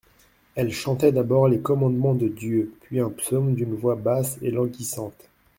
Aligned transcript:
Elle 0.55 0.73
chantait 0.73 1.11
d'abord 1.11 1.47
les 1.47 1.59
Commandements 1.59 2.15
de 2.15 2.27
Dieu, 2.27 2.73
puis 2.81 2.99
un 2.99 3.11
psaume 3.11 3.53
d'une 3.53 3.75
voix 3.75 3.93
basse 3.93 4.39
et 4.41 4.49
languissante. 4.49 5.29